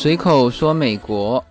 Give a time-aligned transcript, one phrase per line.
[0.00, 1.44] 随口说美国。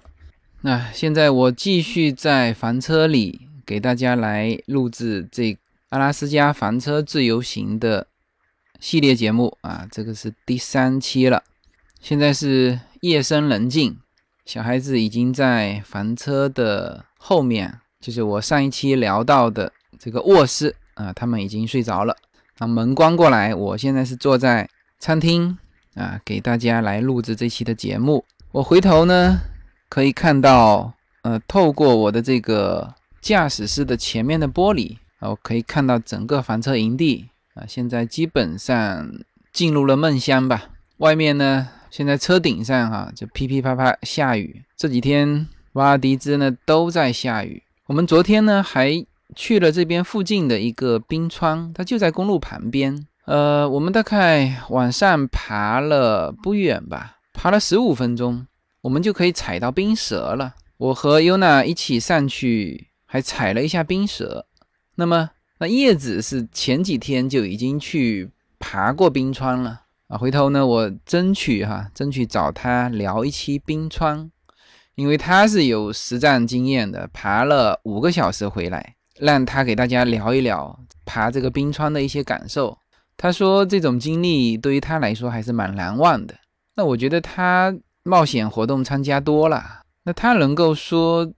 [0.61, 5.55] 那现在我继续在房车里给大家来录制这
[5.89, 8.07] 阿拉斯加房车自由行的
[8.79, 11.43] 系列节目啊，这个是第三期了。
[12.01, 13.95] 现在是夜深人静，
[14.47, 22.17] 小孩子已经在房车的后面，就是我上一期聊到的这个卧室啊，他们已经睡着了。
[22.57, 25.55] 把门关过来，我现在是坐在餐厅
[25.93, 28.25] 啊，给大家来录制这期的节目。
[28.51, 29.41] 我回头呢。
[29.91, 39.11] 可以看到，呃，透过我的这个驾驶室的前面的玻璃啊，我可以看到整个房车营地啊，现在基本上
[39.51, 40.69] 进入了梦乡吧。
[40.97, 47.63] 外面呢，现在车顶上哈就噼噼啪啪下雨，这几天瓦尔迪兹呢都在下雨。
[47.87, 49.03] 我们昨天呢还
[49.35, 53.07] 去了这边附近的一个冰川，它就在公路旁边。
[53.25, 58.45] 呃，我们大概往上爬了不远吧，爬了十五分钟。
[58.81, 60.55] 我们就可以踩到冰蛇了。
[60.75, 64.45] 我和优娜一起上去，还踩了一下冰蛇。
[64.95, 65.29] 那么，
[65.59, 68.29] 那叶子是前几天就已经去
[68.59, 70.17] 爬过冰川了啊。
[70.17, 74.29] 回头呢，我争取哈， 争取找他聊一期冰川，
[74.95, 82.77] 因为他是有实战经验的，爬了五个小时回来，让他给大家聊一聊爬这个冰川的一些感受。
[83.15, 86.35] 他说这种经历对于他来说还是蛮难忘的。
[86.79, 87.77] 那我觉得他。
[88.03, 91.29] 冒险活动参加多了，那他能够说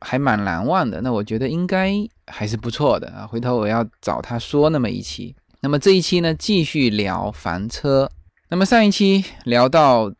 [0.00, 1.92] 还蛮难忘的，那我觉得应该
[2.26, 3.26] 还是不错的啊。
[3.26, 5.34] 回头我要找他说那么一期。
[5.60, 8.08] 那么这一期呢，继续聊房车。
[8.48, 10.12] 那么上一期聊到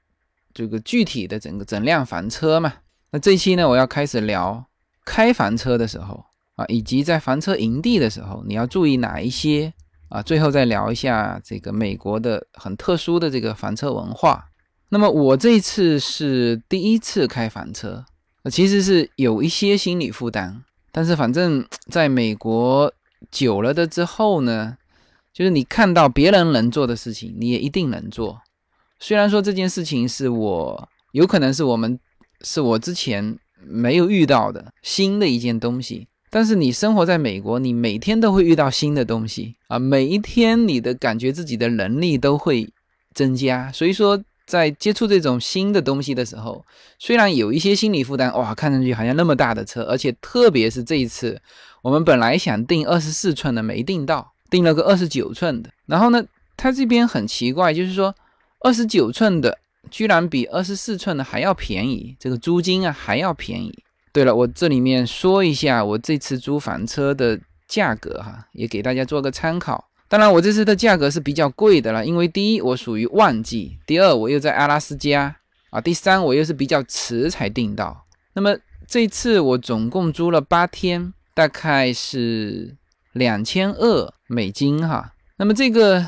[0.52, 2.72] 这个具体的整个整辆房车嘛，
[3.12, 4.66] 那这一期呢，我要开始聊
[5.04, 6.24] 开房车的时候
[6.56, 9.72] 啊，以及在房车营地的时候你要注意哪一些
[10.08, 10.22] 啊。
[10.22, 14.46] 最后再聊一下这个美国的很特殊的这个房车文化。
[14.92, 18.04] 那么我这次是第一次开房车，
[18.50, 22.92] 其实是有一些心理负担，但是反正在美国
[23.30, 24.76] 久了的之后呢，
[25.32, 28.42] 就是你看到别人能做的事情，你也一定能做。
[28.98, 31.96] 虽然说这件事情是我有可能是我们
[32.40, 42.68] 是我之前没有遇到的新的一件东西，但是你生活在美国，你每天都会遇到新的东西啊，每一天你的感觉自己的能力都会
[43.14, 44.20] 增加，所以说。
[44.50, 46.66] 在接触这种新的东西的时候，
[46.98, 51.40] 虽然有一些心理负担，哇，看上去好像那么大的车，而且特别是这一次，
[51.82, 55.70] 我们本来想订二十四寸的没订到，订了个二十九寸的。
[55.86, 56.20] 然后呢，
[56.56, 58.12] 它这边很奇怪，就是说
[58.62, 59.56] 二十九寸的
[59.88, 63.72] 居然比二十四寸的还要便宜，这个租金啊还要便宜。
[64.12, 67.38] 对了，我这里面说一下我这次租房车的
[67.68, 69.84] 价格哈，也给大家做个参考。
[70.10, 75.36] 当然，我这次的价格是比较贵的了，因为第一我属于旺季，第二我又在阿拉斯加
[75.70, 78.04] 啊，第三我又是比较迟才订到。
[78.32, 78.56] 那么
[78.88, 82.76] 这次我总共租了八天，大概是
[83.12, 85.12] 两千二美金哈。
[85.36, 86.04] 那么这个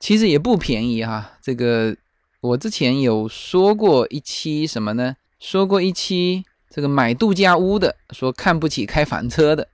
[0.00, 1.32] 其实也不便宜哈。
[1.42, 1.94] 这个
[2.40, 5.14] 我之前有说过一期什么呢？
[5.38, 9.68] 说过一期这个买度假屋的，说看不起开房车的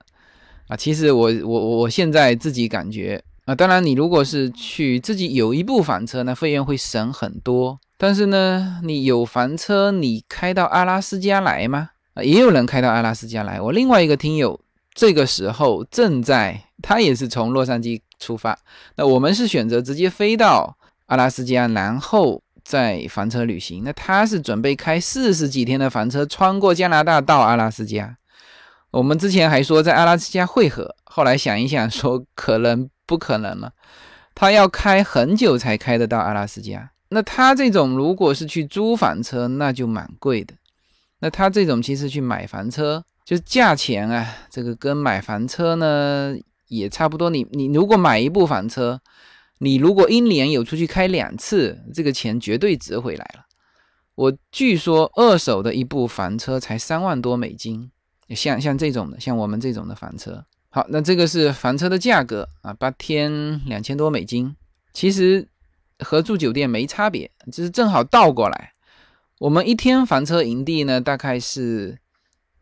[0.67, 0.75] 啊。
[0.75, 3.23] 其实我我我现在自己感觉。
[3.49, 7.79] 啊，当然，你如果是去自己有一部房车，那费用会省很多。
[7.97, 11.89] 但是呢，你有房车，你开到阿拉斯加来吗？
[12.13, 13.59] 啊，也有人开到阿拉斯加来。
[13.59, 14.59] 我另外一个听友
[14.93, 18.55] 这个时候正在，他也是从洛杉矶出发。
[18.95, 20.77] 那我们是选择直接飞到
[21.07, 23.81] 阿拉斯加，然后再房车旅行。
[23.83, 28.15] 那他是准备开四十几天的房车，穿过加拿大到阿拉斯加。
[28.91, 32.87] 我们之前还说在阿拉斯加汇合，后来想一想，说可能。
[33.09, 33.73] 不可能了，
[34.35, 36.91] 他要开很久才开得到阿拉斯加。
[37.09, 40.53] 那他这种如果是去租房车，那就蛮贵的。
[41.21, 46.35] 那他这种其实去买房车，就是价钱啊，这个跟买房车呢
[46.67, 47.31] 也差不多。
[47.31, 49.01] 你你如果买一部房车，
[49.57, 53.45] 你如果一年有出去开两次，这个钱绝对值回来了。
[54.13, 57.89] 我据说二手的一部房车才三万多美金，
[58.35, 60.45] 像像这种的，像我们这种的房车。
[60.71, 64.55] 好，那这个是房车的价格啊，八天两千多美金，
[64.93, 65.47] 其实
[65.97, 68.73] 和住酒店没差别，就是正好倒过来。
[69.39, 71.97] 我们一天房车营地呢，大概是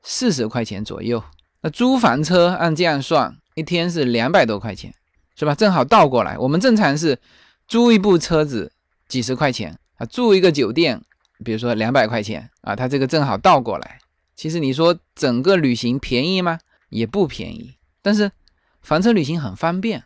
[0.03, 1.21] 四十块钱左右，
[1.61, 4.93] 那租房车按这样算，一天是两百多块钱，
[5.35, 5.53] 是吧？
[5.53, 7.19] 正好倒过来，我们正常是
[7.67, 8.71] 租一部车子
[9.09, 11.01] 几十块钱啊，住一个酒店，
[11.43, 13.99] 比如说两百块钱啊，它这个正好倒过来。
[14.35, 16.59] 其实你说整个旅行便宜吗？
[16.89, 17.73] 也不便宜。
[18.07, 18.31] 但是
[18.81, 20.01] 房车旅行很方便，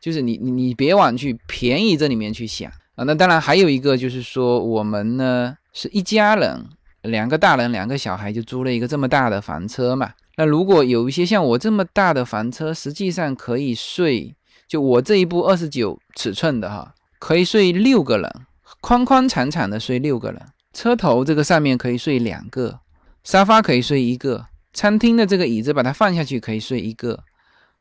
[0.00, 3.04] 就是你你你别往去便宜这里面去想啊。
[3.04, 6.64] 那当然还有一个就是说，我们呢是一家人，
[7.02, 10.14] 两个大人，两个小孩就租了一个这么大的房车嘛。
[10.38, 14.34] 那如果有一些像我这么大的房车，实际上可以睡，
[14.66, 18.32] 就我这一部二十九尺寸的哈，可以睡六个人，
[18.80, 20.40] 宽宽敞敞的睡六个人。
[20.72, 22.80] 车头这个上面可以睡两个，
[23.22, 24.46] 沙发可以睡一个，
[24.76, 27.24] 餐厅的这个椅子把它放下去可以睡一个，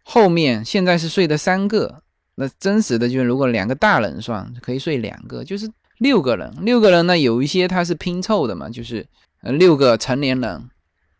[0.04, 2.02] 后面现在是睡的三个。
[2.36, 5.70] 那真实的就是，如果两个大人算，可以睡两个，就是
[6.00, 6.54] 六个人。
[6.62, 9.06] 六个人呢，有一些他是拼凑的嘛，就是
[9.42, 10.70] 六个成年人，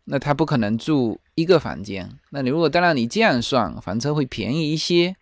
[0.04, 2.10] 那他不可能住一个房间。
[2.30, 5.14] 那你如果当然你这样算，房车会便宜一些，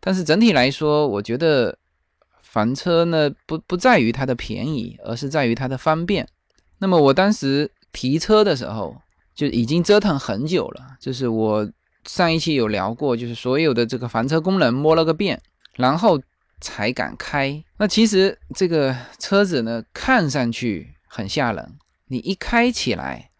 [0.00, 1.76] 但是整体来说，我觉得
[2.42, 6.26] 房车呢不不在于它的便宜，而是在于它的方便。
[6.78, 8.96] 那么我当时提车的时候
[9.40, 11.70] 就已经折腾很久了，就是我。
[12.06, 15.38] 上一期有聊过，就是所有的这个房车功能摸了个遍，
[15.76, 16.18] 然后
[16.58, 17.62] 才敢开。
[17.76, 21.76] 那其实这个车子呢，看上去很吓人，
[22.08, 23.30] 你一开起来，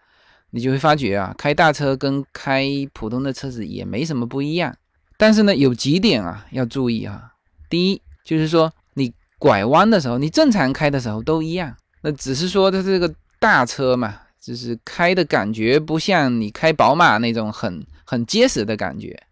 [0.51, 4.77] 你就会发觉啊，开大车跟开普通的车子也没什么不一样。
[5.17, 7.33] 但是呢，有几点啊要注意啊。
[7.71, 17.87] 第一，就是说你拐弯的时候，你正常开的时候都一样，那只是说它这个大车嘛，就是开的感觉不像你开宝马那种很。
[18.11, 19.23] 很结实的感觉，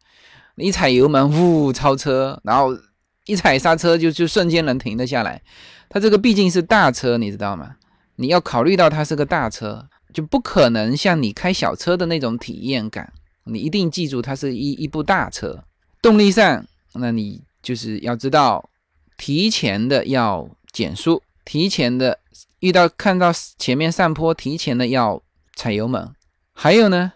[0.54, 2.68] 一踩油门，呜，超车，然后
[3.26, 5.42] 一踩刹车就就瞬间能停得下来。
[5.88, 7.74] 它这个毕竟是大车，你知道吗？
[8.14, 9.84] 你要考虑到它是个大车，
[10.14, 13.12] 就不可能像你开小车的那种体验感。
[13.42, 15.64] 你一定记住，它是一一部大车。
[16.00, 16.64] 动力上，
[16.94, 18.70] 那你就是要知道，
[19.16, 22.16] 提前的要减速，提前的
[22.60, 25.22] 遇到看到前面上坡，提前的要
[25.54, 26.12] 踩油门。
[26.52, 27.12] 还有呢？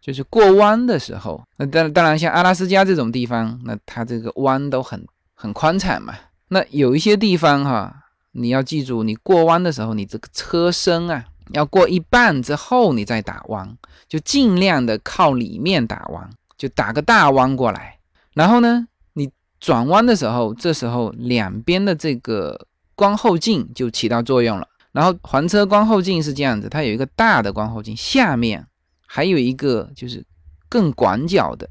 [0.00, 6.14] 就是过弯的时候，那当当然像阿拉斯加这种地方，那它这个弯都很很宽敞嘛。
[6.48, 7.94] 那有一些地方哈，
[8.32, 13.76] 你要记住，你过弯的时候，你这个车身啊，要过一半之后你再打弯，
[14.08, 17.98] 就尽量的靠里面打弯，就打个大弯过来。
[18.32, 24.66] 然后呢，你转弯的时候，这时候两边的这个光后镜就起到作用了。
[24.92, 28.66] 然后环车光后镜是这样子，它有一个大的光后镜，下面。
[29.12, 30.24] 还有一个就是
[30.68, 31.68] 更广角的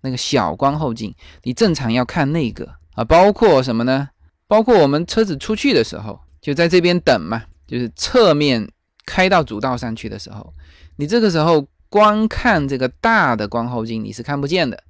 [0.00, 1.14] 那个小光后镜，
[1.44, 4.08] 你正常要看那个啊，包括什么呢？
[4.48, 8.68] 包括我们车子出去的时候，就在这边等嘛，就是侧面
[9.06, 10.52] 开到主道上去的时候，
[10.96, 14.82] 你这个时候光看这个大的光后镜你是看不见的，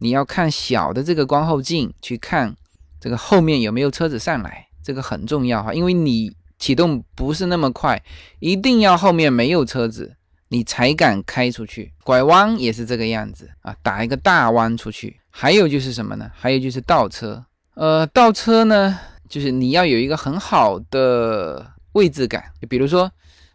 [0.00, 2.54] 你要看小的这个光后镜去看
[3.00, 8.02] 这个后面有没有车子上来，这个很重要哈，因为你启动不是那么快，
[8.40, 10.16] 一定要后面没有车子。
[10.50, 15.20] 你才敢开出去，拐弯也是这个样子啊，打一个大弯出去。
[15.28, 16.30] 还有就是什么呢？
[16.34, 17.44] 还有就是倒车。
[17.74, 22.42] 呃，倒车呢，就是你要有一个很好的位置感。
[22.62, 23.12] 就比如说，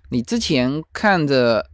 [0.10, 1.68] 你之前看着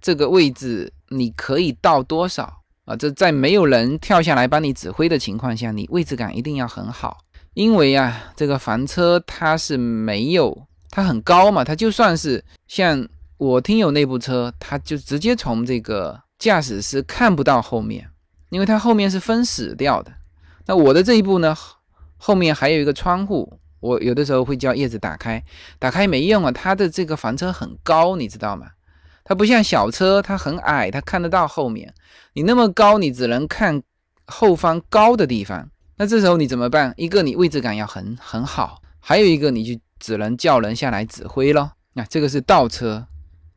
[0.00, 2.96] 这个位置，你可以倒多少啊？
[2.96, 7.18] 这在没有人跳下来帮你指挥的情况下，你位置感一定要很好。
[7.52, 13.08] 因为啊，这个房车它是没有，它很高嘛，它就算是像。
[13.36, 18.08] 我听友那部车，它就直接从这个驾驶室看不到后面，
[18.48, 20.12] 因为它后面是封死掉的。
[20.66, 21.54] 那我的这一部呢，
[22.16, 25.42] 后面还有一个窗户，我有的时候会叫叶子打开，
[25.80, 28.68] 打开没用啊，它的这个房车很高，你知道吗？
[29.24, 31.92] 它不像小车，它很矮，它看得到后面。
[32.34, 33.82] 你那么高，你只能看
[34.26, 35.68] 后方高的地方。
[35.96, 36.94] 那这时候你怎么办？
[36.96, 41.72] 一个你位置感要很很好，还有一个你就只能叫人下来指挥咯。
[41.94, 43.06] 那这个是倒车。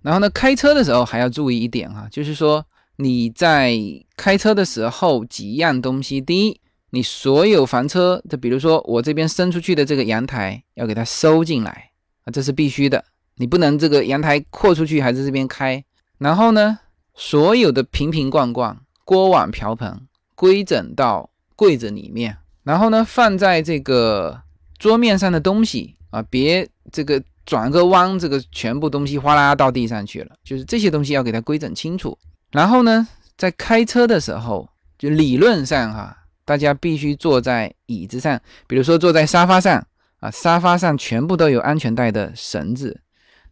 [0.01, 2.65] 然后呢，开车的时候还要注意一点哈，就是说
[2.97, 3.77] 你在
[4.15, 6.21] 开车的时候几样东西。
[6.21, 11.91] 第一，你所有房车，就比如说我这边伸出去的这个阳台，要给它收进来
[12.23, 13.03] 啊，这是必须的。
[13.35, 15.83] 你不能这个阳台扩出去还在这边开。
[16.19, 16.79] 然后呢，
[17.13, 22.37] 所有的瓶瓶罐罐、锅碗瓢盆归整到柜子里面。
[22.63, 24.41] 然后呢，放在这个
[24.77, 27.21] 桌面上的东西啊，别这个。
[27.47, 32.19] 转个弯，这个全部东西哗啦到地上去了，就是这些东西要给它规整清楚。
[32.51, 38.37] 然后呢，在开车的时候，就理论上哈，大家必须坐在椅子上，
[38.67, 39.81] 比如说坐在沙发上
[40.19, 42.93] 啊，沙发上全部都有安全带的绳子；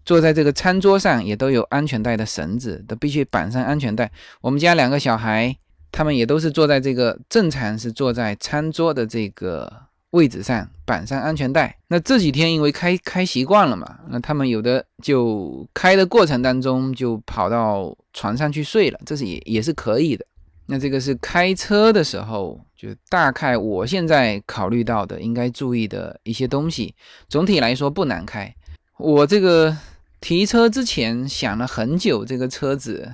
[0.03, 4.11] 坐在这个餐桌上也都有安全带的绳子，都必须绑上安全带。
[4.41, 5.55] 我们家两个小孩，
[5.89, 9.84] 他们也都是坐在这个正常是坐在餐桌的这个。
[10.15, 11.77] 位置上绑上安全带。
[11.89, 20.25] 那这几天因为开开习惯了嘛，那他们有的就开的过程当中就跑到床上去睡了，这是也也是可以的。
[20.67, 26.95] 那这个是开车的时候，就大概我现在考虑到的应该注意的一些东西。
[27.29, 28.51] 总体来说不难开，
[28.97, 29.77] 我这个
[30.21, 33.13] 提车之前想了很久，这个车子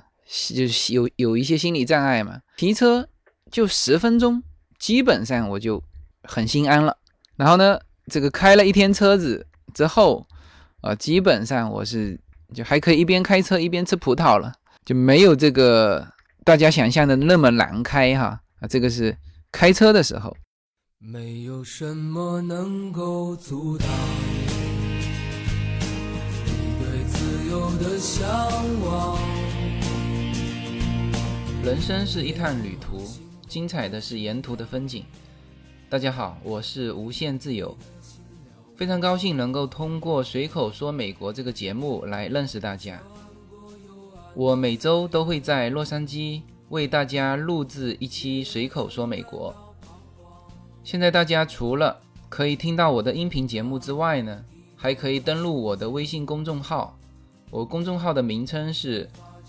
[0.56, 2.40] 就是有有一些心理障碍嘛。
[2.56, 3.06] 提车
[3.52, 4.42] 就十分钟，
[4.80, 5.84] 基本上我就
[6.24, 6.98] 很心安了。
[7.36, 10.28] 然后呢，这个开了一天车子之后，
[10.82, 12.20] 啊，基本上我是
[12.54, 14.54] 就还可以一边开车一边吃葡萄了，
[14.86, 16.08] 就没有这个
[16.44, 18.42] 大家想象的那么难开哈。
[18.60, 19.18] 啊，这个是
[19.52, 20.36] 开车的时候。
[21.04, 23.88] 没有什么能够阻挡
[26.46, 28.30] 你对自由的向
[28.86, 29.18] 往。
[31.64, 33.08] 人生是一趟旅途，
[33.48, 35.04] 精彩的是沿途的风景。
[35.92, 37.76] 大家好，我是无限自由，
[38.78, 42.98] 非常高兴能够通过随口说美国这个节目来认识大家。
[44.34, 49.54] 我每周都会在洛杉矶为大家录制一期随口说美国。
[50.82, 54.42] 现在大家除了可以听到我的音频节目之外呢，
[54.78, 56.98] 还可以登录我的微信公众号。
[57.50, 59.10] 我公众号的名称是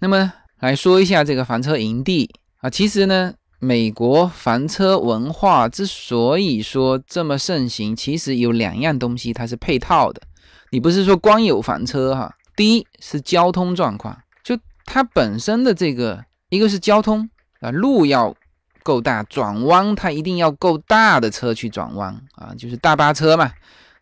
[0.00, 2.28] 那么来说一下这个房车营地
[2.58, 3.34] 啊，其实呢。
[3.62, 10.22] 美国房车文化之所以说这么盛行，其实有两样东西它是配套的。
[10.70, 12.34] 你不是说光有房车哈？
[12.56, 17.28] 第一是交通状况，就它本身的这个，一个是交通
[17.60, 18.34] 啊，路要
[18.82, 23.52] 够大，转弯它一定要够大的车去转弯啊，就是大巴车嘛。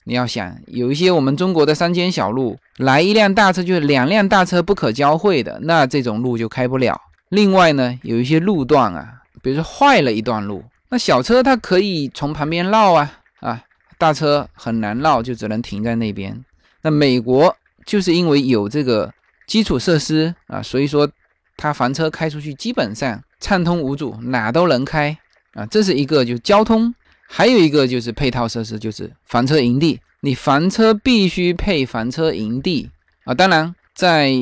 [0.08, 6.98] 你要想有一些我们中国的山间小路，来一辆大车就是两辆大车不可交汇的，那这种路就开不了。
[7.28, 9.16] 另外呢，有一些路段啊。
[9.40, 13.62] 比如说坏了一段路，那小车它可以从旁边绕啊啊，
[13.96, 16.44] 大车很难绕，就只能停在那边。
[16.82, 17.54] 那美国
[17.86, 19.12] 就是因为有这个
[19.46, 21.08] 基础设施啊，所以说
[21.56, 25.16] 它房车开出去基本上畅通无阻，哪都能开
[25.52, 25.64] 啊。
[25.66, 26.92] 这是一个就交通，
[27.30, 30.00] 还有一个就是配套设施，就是房车营地。
[30.20, 32.90] 你房车必须配房车营地
[33.25, 33.35] 啊。
[33.35, 34.32] 当然，在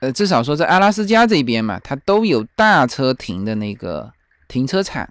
[0.00, 4.12] 呃至少说在阿拉斯加这边嘛，它都有大车停的那个。
[4.46, 5.02] 停车场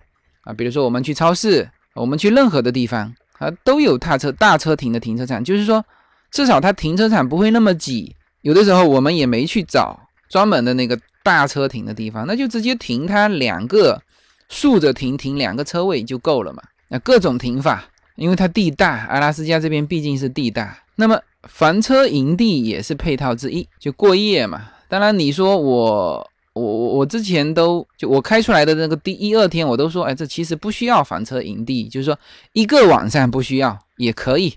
[0.43, 5.43] 啊，比如说我们去超市，我们去任何的地方啊，都有大车大车停的停车场。
[5.43, 5.83] 就是说，
[6.31, 8.15] 至少它停车场不会那么挤。
[8.41, 9.99] 有的时候我们也没去找
[10.29, 14.01] 专门的那个大车停的地方，那就直接停它两个
[14.49, 16.61] 竖着停，停两个车位就够了嘛。
[16.93, 20.77] 那各种停法，因为它地大，阿拉斯加这边毕竟是地大。
[20.95, 21.19] 那么
[21.49, 24.69] 房车营地也是配套之一，就过夜嘛。
[24.87, 26.29] 当然你说我。
[26.55, 32.15] 我我我之前都就我开出来的那个第一二天，我都说，哎，这其实不需要房车营地，就是说
[32.51, 34.53] 一个晚上不需要也可以。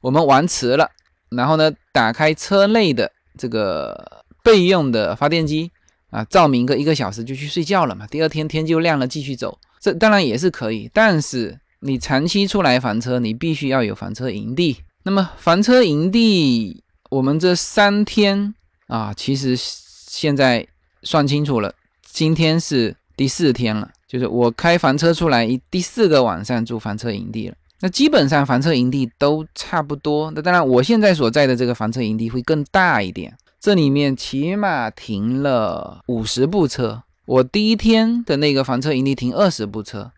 [0.00, 0.88] 我们玩迟了，
[1.30, 5.72] 然后呢，打开车内的这个备用的发电机
[6.10, 8.06] 啊，照明个一个小时就去睡觉了嘛。
[8.06, 10.88] 第二天天就亮了，继续走，这当然也是可以。
[10.94, 14.78] 但是你长期出来房车，你必须要有房车营地。
[15.02, 18.54] 那么房车营地，我们这三天
[18.86, 20.66] 啊，其实现在。
[21.02, 21.72] 算清楚了，
[22.02, 27.54] 今天是第四天了，就是我开房车出来第四个晚上住房车营地了。
[27.80, 30.30] 那基本上房车营地都差不多。
[30.32, 37.02] 那当然，我现在所在的这个房车营地会更大一点，这里面起码停了五十部车。
[37.24, 40.12] 我第一天的那个房车营地停二十部车，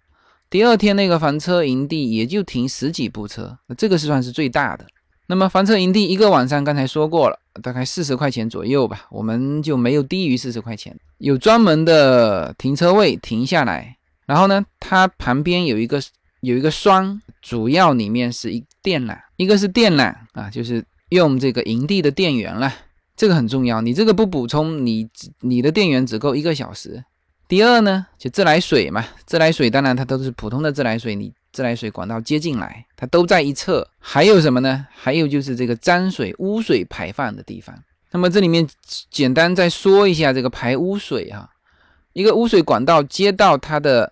[0.53, 4.85] 第二天那个房车营地也就停十几部车，这个是算是最大的。
[5.27, 10.95] 那么房车营地一个晚上，刚才说过了，大概四十块钱左右吧，我们就没有低于四十块钱。
[11.17, 15.99] 有专门的停车位停下来，然后呢，它旁边有一个
[16.43, 22.71] 有一个栓，主要里面是一电缆，一个是电缆啊，就是用这个营地的电源了，
[23.17, 25.09] 这个很重要，你这个不补充，你
[25.41, 27.03] 你的电源只够一个小时。
[27.53, 31.31] 第二呢，就自来水嘛，自来水当然它都是普通的自来水，你。
[31.53, 33.87] 自来水管道接进来，它都在一侧。
[33.99, 34.87] 还有什么呢？
[34.91, 37.79] 还有就是这个脏水、污水排放的地方。
[38.11, 38.67] 那么这里面
[39.11, 41.51] 简单再说一下这个排污水哈，
[42.15, 44.11] 一个污水管道接到它的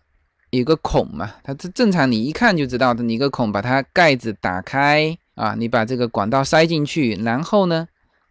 [0.50, 7.88] 一个孔嘛，它这正常你一看就知道的，你一个孔把它盖子打开啊，你把这个管道塞进去，然后呢，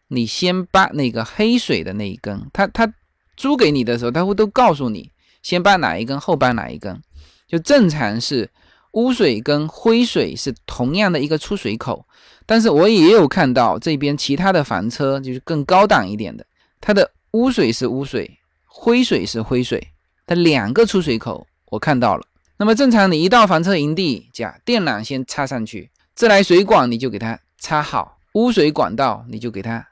[0.10, 2.94] 你先把那个黑水的那一根，它它
[3.40, 5.10] 租给你的时候，他会都告诉你
[5.42, 7.02] 先搬哪一根，后搬哪一根，
[7.48, 8.52] 就正常是。
[8.94, 12.04] 污水跟灰水是同样的一个出水口，
[12.48, 16.44] 但是我也有看到这边其他的房车就是更高档一点的，
[16.82, 19.90] 它的污水是污水，灰水是灰水，
[20.26, 22.26] 它两个出水口我看到了。
[22.58, 29.88] 那么正常你一到房车营地，讲电缆先插上去，自来水管你就给它插好，污水管道你就给它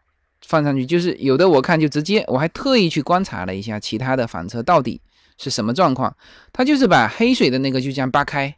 [0.48, 5.02] 放上去，就是有的我看就直接，我还特意去观察了一下其他的房车到底
[5.38, 6.16] 是什么状况，
[6.54, 8.56] 它就是把黑水的那个就这样扒开。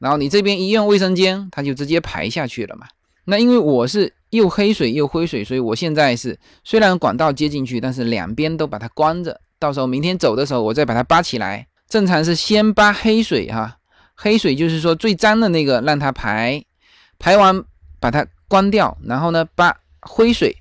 [0.00, 2.86] 然后你这边一用卫生间，它就直接排下去了嘛。
[3.26, 9.40] 那因为我是又黑水又灰水，所以我现在是虽然管道接进去，但是两边都把它关着。
[9.58, 11.66] 到时候明天走的时候，我再把它扒起来。
[11.88, 13.76] 正常是先扒黑水哈，
[14.14, 16.64] 黑水就是说最脏的那个让它排，
[17.18, 17.62] 排完
[18.00, 20.56] 把它关掉，然后呢扒灰水，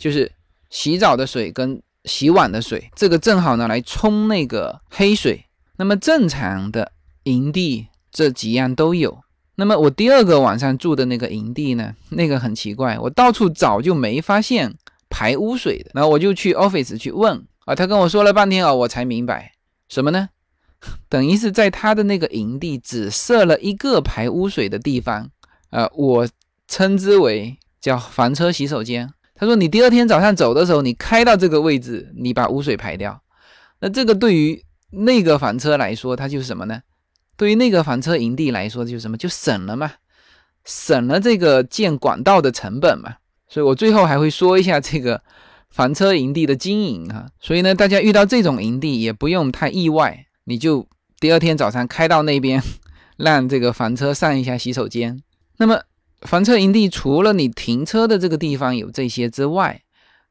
[0.00, 0.32] 就是
[0.70, 5.44] 洗澡的水跟洗碗的水，这个正好呢来冲那个黑水。
[5.76, 6.90] 那么正常的
[7.22, 7.86] 营地。
[8.12, 9.20] 这几样都有。
[9.54, 11.94] 那么我第二个晚上住的那个营地呢？
[12.10, 14.74] 那个很奇怪，我到处找就没发现
[15.08, 15.92] 排污水的。
[15.94, 19.52] 然后我就去 office 去问啊，他跟我说了半天啊，我才明白
[19.88, 20.30] 什么呢？
[21.08, 25.30] 等于是在他的那个营地只设了一个排污水的地方，
[25.70, 26.28] 呃，我
[26.66, 29.14] 称之为叫房车洗手间。
[29.40, 33.22] 他说你第二天早上走的时候，你开到这个位置，你把污水排掉。
[33.80, 36.82] 那这个对于那个房车来说，它就是什么呢？
[37.38, 39.92] 对于那个房车营地来说，就是什么，就省了嘛，
[40.66, 43.14] 省了这个建管道的成本嘛。
[43.48, 45.22] 所以我最后还会说一下这个
[45.70, 47.26] 房车营地的经营哈。
[47.40, 50.86] 所以呢，大家遇到这种营地也不用太意外，你就
[51.18, 52.62] 第二天早上开到那边，
[53.16, 55.22] 让这个房车上一下洗手间。
[55.56, 55.80] 那么
[56.22, 59.82] 房车营地除了你停车的这个地方有这些之外，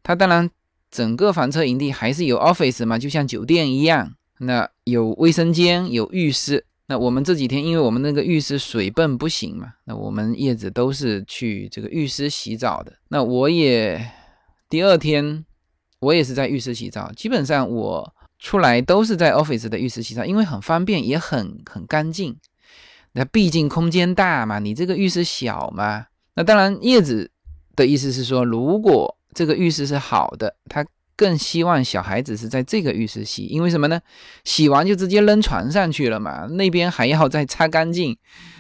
[0.04, 0.50] 它当然
[0.92, 6.66] 整个房车营地还是有 office 嘛，就像酒店一样，那有卫生间，有浴室。
[6.88, 12.92] 那我们这几天，因为我们那个浴室水泵不行嘛，那我们叶子都是去这个浴室洗澡的。
[13.10, 14.04] 那我也
[14.68, 15.46] 第二天，
[16.00, 17.12] 我也是在浴室洗澡。
[17.16, 22.36] 基本上我出来都是在 office 的浴室洗澡，因为很方便，也很很干净。
[23.14, 26.06] 那毕竟空间大嘛，你这个浴室小嘛。
[26.36, 27.32] 那当然，叶子
[27.76, 30.86] 的意思是说，如果这个浴室是好的，他。
[31.20, 34.00] 更希望小孩子是在这个浴室洗，因为什么呢？
[34.46, 38.18] 洗完就直接扔床上去了嘛，那边还要再擦干净，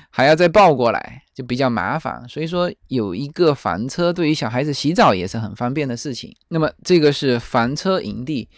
[0.10, 2.22] 还要再抱过来，就比较麻烦。
[2.28, 6.36] 所以说有一个房车，对于小孩子洗澡也是很方便的事情。
[6.50, 8.50] 那么这个是房车营地。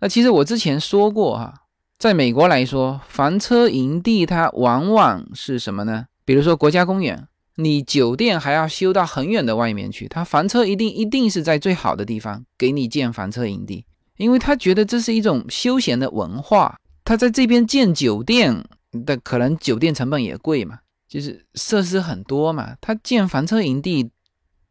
[0.00, 1.52] 那其实我之前说过哈，
[2.00, 6.06] 在美国来说，房车营地它往往是什么呢？
[6.24, 7.28] 比如说国家公园。
[7.56, 13.84] 你酒店还要修到很远的外面去，他房车一定一定是在最好的地方给你建房车营地，
[14.16, 16.78] 因为他觉得这是一种休闲的文化。
[17.04, 18.64] 他在这边建酒店
[19.04, 22.74] 的可能酒店成本也贵嘛，就是设施很多嘛。
[22.80, 24.10] 他建房车营地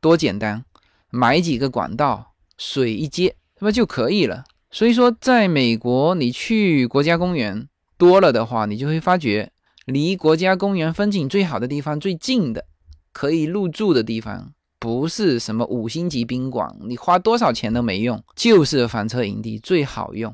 [0.01, 0.65] 多简单，
[1.11, 4.45] 买几个管道，水一接，那么就可以了。
[4.71, 9.51] 所以说，在美国你去国家公园多了的话，你就会发觉
[9.85, 12.65] 离国家公园风景最好的地方最近的。
[13.11, 20.33] 可以入住的地方不是什么五星级宾馆，你花多少钱都没用，就是房车营地最好用。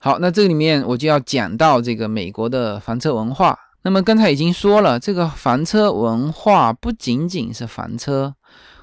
[0.00, 3.56] 好，那这里面我就要讲到这个美国的房车文化。
[3.82, 8.34] 那么刚才已经说了，这个房车文化不仅仅是房车，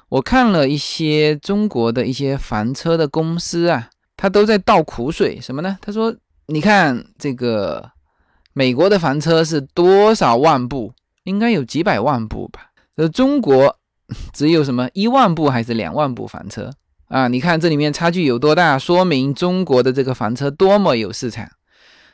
[0.08, 3.90] 我看了一些中国的一些房车的公司啊，
[4.22, 5.76] 他都在倒苦水，什么呢？
[5.82, 6.14] 他说，
[6.46, 7.90] 你看这个
[8.52, 10.92] 美国的房车是多少万部，
[11.24, 12.70] 应该有几百万部吧。
[12.96, 13.76] 这中国
[14.32, 16.70] 只有什么一万部还是两万部房车
[17.08, 17.26] 啊？
[17.26, 18.78] 你看这里面差距有多大？
[18.78, 21.50] 说明中国的这个房车多么有市场。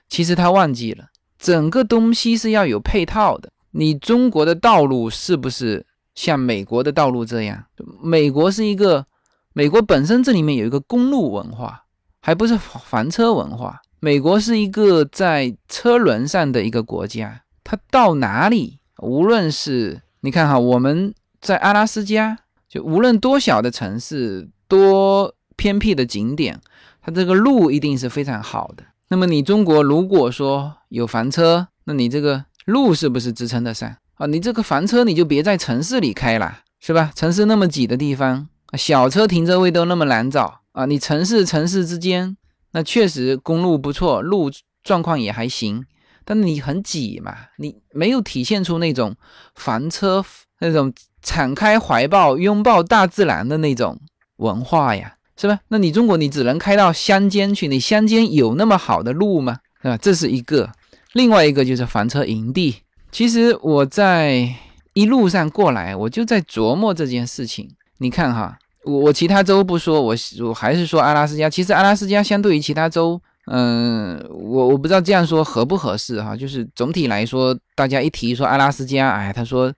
[0.09, 3.53] 其实他忘记了，整个东西是要有配套的。
[3.73, 7.67] 你中国的道路是不是像美国的道路这样？
[8.03, 9.05] 美国是一个，
[9.53, 11.85] 美国本身这里面有一个公路文化，
[12.21, 13.81] 还不是房车文化。
[14.01, 26.61] 美国是一个在车轮上的一个国家，它到哪里，无论是你看哈，我们在阿拉斯加，就无论多小的城市，多偏僻的景点，
[27.03, 28.85] 它这个路一定是非常好的。
[29.09, 34.27] 那么你中国如果说有房车，那你这个路是不是支撑得上啊？
[34.27, 37.11] 你这个房车你就别在城市里开了，是吧？
[37.17, 40.87] 城市那么挤的地方，小车停车位都那么难找啊！
[40.87, 42.37] 你城市城市之间，
[42.71, 44.49] 那确实公路不错，路
[44.85, 45.85] 状况也还行。
[46.25, 49.17] 但你很挤嘛，你没有体现出那种
[49.57, 50.25] 房车
[50.61, 53.99] 那种敞开怀抱、拥抱大自然的那种
[54.37, 55.59] 文化呀，是吧？
[55.67, 59.59] 那你中国你只能开到乡间去，你乡间有那么好的路吗？
[59.83, 59.97] 是吧？
[59.97, 60.71] 这是一个，
[61.15, 62.77] 另外一个就是房车营地。
[63.11, 64.55] 其实我在
[64.93, 67.69] 一路上过来，我就在琢磨这件事情。
[67.97, 68.57] 你看哈，
[68.89, 71.51] 我我其他州不说，我我还是说阿拉斯加。
[71.51, 76.35] 其实阿拉斯加相对于其他州，嗯，我我不知道这样说合不合适哈。
[76.35, 79.73] 就是总体来说，大家一提说阿拉斯加，哎，他说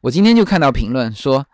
[0.00, 1.44] 我今天就看到评论说，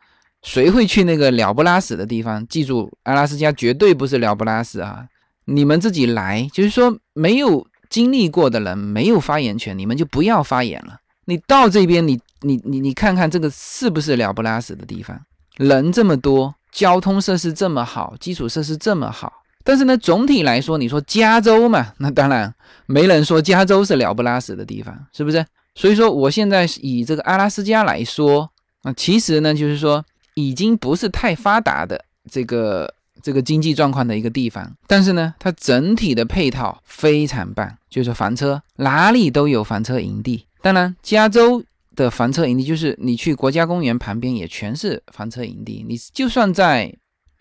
[0.43, 2.47] 谁会去那个鸟不拉屎的地方？
[2.47, 5.07] 记住，阿拉斯加绝对不是鸟不拉屎啊！
[5.47, 10.99] 你们自己来，就是说没有经历过的人没有发言权，你们就不要发言了。
[11.25, 15.19] 你到这边，你你你你看看这个是不是了不拉屎的地方？
[15.57, 19.33] 人这么多，交通设施这么好，基础设施这么好，
[19.65, 22.55] 但是呢，总体来说，你说加州嘛， 那当然
[22.87, 25.45] 没人说加州是了不拉屎的地方，是不是？
[25.75, 28.49] 所以说，我现在以这个阿拉斯加来说
[28.83, 40.47] 啊，其实呢，就是说已经不是太发达的这个这个经济状况的一个地方，但是呢，它整体的配套非常棒，就是房车哪里都有房车营地。
[40.63, 41.61] 当然，加州
[41.99, 45.85] 的房车营地就是你去国家公园旁边也全是房车营地。
[45.89, 46.95] 你就算在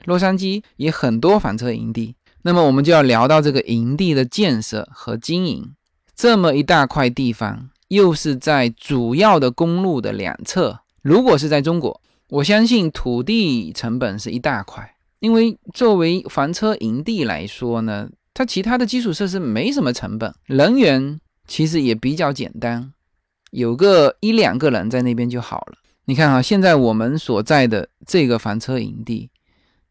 [0.06, 2.16] 洛杉矶也很多房车营地。
[2.42, 5.74] 那么我们就要聊到这个营地的建设和经营。
[6.16, 10.80] 这么一大块地方，又是在主要的公路的两侧。
[11.04, 22.94] 如果是在中国，我相信土地成本是一大块，因为作为房车营地来说呢，它其他的基础设施没什么成本，人员其实也比较简单。
[23.52, 25.78] 有个一两个人在那边就好了。
[26.06, 29.30] 你看啊，现在我们所在的这个房车营地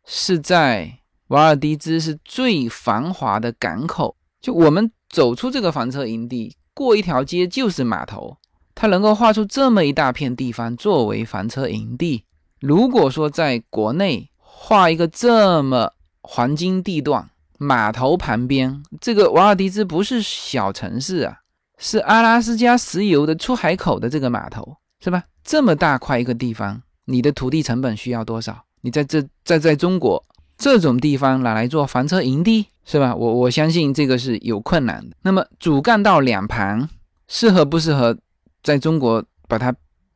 [0.05, 4.17] 是在瓦尔迪兹，是最繁华的港口。
[4.41, 8.37] 就我们走出这个房车营地，过一条街就是码头。
[8.75, 12.25] 它能够画出这么一大片地方作为房车营地。
[12.61, 21.39] 如果说在国内画一个这么黄金地段，码头旁边，这个瓦尔迪兹不是小城市啊。
[21.79, 25.25] 是阿拉斯加石油的出海口的这个码头，是吧？
[25.45, 28.65] 这么大块一个地方，你的土地成本需要多少？
[28.81, 30.25] 你在这在在中国
[30.57, 33.15] 这种地方拿来做房车营地，是吧？
[33.15, 35.17] 我我相信这个是有困难的。
[35.23, 36.89] 那么主干道两旁
[37.29, 38.17] 适合不适合
[38.63, 39.75] 在中国把它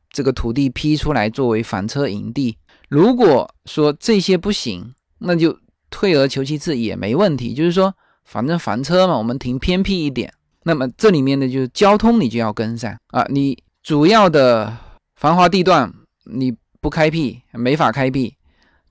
[0.09, 2.57] 这个土地批出来作为房车营地？
[2.89, 5.57] 如果说这些不行，那就
[5.89, 7.53] 退而求其次也没问题。
[7.53, 7.93] 就是说，
[8.25, 10.33] 反正房车嘛，我们停偏僻一点。
[10.63, 14.77] 那么这里面呢，就是交通你就要跟上啊，你主要的
[15.15, 15.91] 繁华地段
[16.25, 18.35] 你不开辟，没法开辟，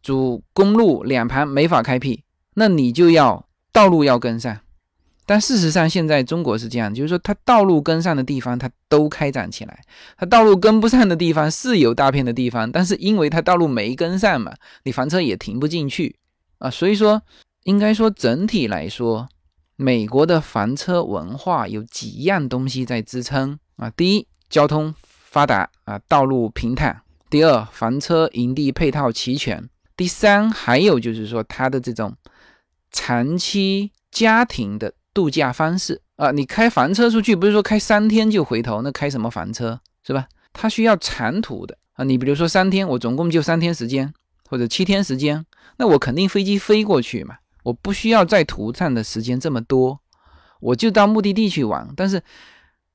[0.03, 4.59] 主公路两旁没法开辟，那你就要道路要跟上。
[5.27, 9.81] 但事实上现在中国是这样，就是说它道路跟上的地方它都开展起来，
[10.17, 14.53] 它道路跟不上的地方是有大片的地方，但是因为它道路没跟上嘛，
[14.83, 16.17] 你房车也停不进去
[16.59, 17.23] 啊，所以说
[17.63, 19.29] 应该说整体来说。
[19.83, 23.89] 美国的房车文化有几样东西在支撑啊？
[23.89, 29.59] 第一，交通发达啊，道路平坦；第二，房车营地配套齐全；
[29.97, 32.15] 第三，还有就是说它的这种
[32.93, 36.31] 长期家庭的度假方式啊。
[36.31, 40.29] 你开房车出去，不是说开三天就回头，那开什么房车是吧？
[40.53, 42.05] 它需要长途的啊。
[42.05, 44.13] 你比如说三天，我总共就三天时间
[44.47, 45.47] 或者七天时间，
[45.79, 47.37] 那我肯定飞机飞过去嘛。
[47.65, 50.01] 我不需要在途上的时间这么多，
[50.61, 51.89] 我就到目的地去玩。
[51.97, 52.23] 但是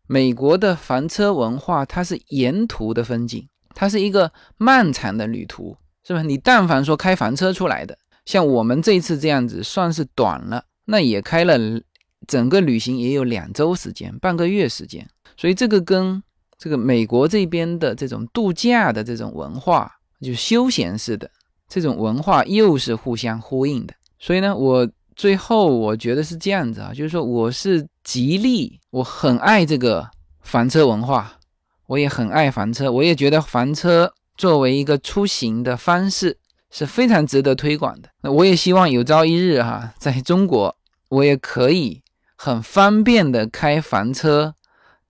[0.07, 6.21] 美国的房车文化，它是沿途的风景，它是一个漫长的旅途，是吧？
[6.21, 11.57] 你但凡说开房车出来的，像我们这次这样子，算是短了，那也开了
[12.27, 15.07] 整个旅行也有两周时间，半个月时间。
[15.37, 16.21] 所以这个跟
[16.57, 21.29] 这个美国这边的这种度假的这种文化，就休闲式的
[21.67, 23.93] 这种文化，又是互相呼应的。
[24.19, 30.09] 所以呢，我最后我觉得是这样子啊，就是说我是极力，我很爱这个
[30.41, 31.37] 房车文化，
[31.87, 36.37] 我也很爱房车，我也觉得房车作为一个出行的方式
[36.69, 38.09] 是非常值得推广的。
[38.21, 40.75] 那我也希望有朝一日哈，在中国
[41.09, 42.01] 我也可以
[42.35, 44.55] 很方便的开房车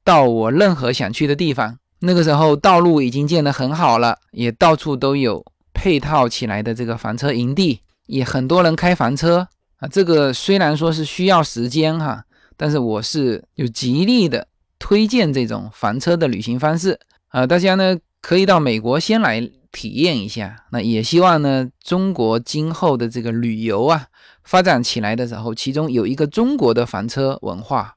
[0.03, 1.79] 到我任何想去的地方。
[1.99, 7.79] 那个时候道路已经建得很好了，也到处都有配套起来的这个房车营地。
[8.05, 12.23] 也很多人开房车啊，这个虽然说是需要时间哈，
[12.55, 14.47] 但是我是有极力的
[14.79, 24.07] 推荐这种房车的旅行方式啊，大家呢可以到美国先来体验一下，那也希望呢中国今后的这个旅游啊
[24.43, 27.95] 发展起来的时候，其中有一个中国的房车文化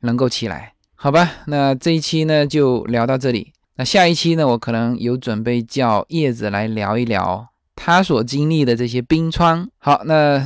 [0.00, 1.30] 能够起来，好吧？
[1.46, 7.53] 那这一期呢就聊到这里，那下一期呢我可能有准备叫叶子来聊一聊。
[7.86, 10.42] 他所经历的这些冰川，好，那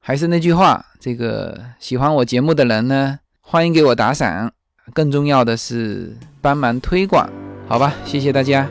[0.00, 4.50] 还是那句话，这个喜欢我节目的人呢，欢迎给我打赏，
[4.92, 7.30] 更重要的是帮忙推广，
[7.68, 7.94] 好吧？
[8.04, 8.68] 谢谢大家。